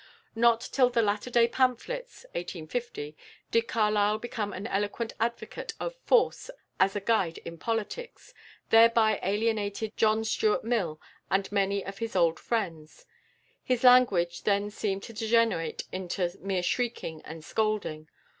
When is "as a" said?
6.79-6.99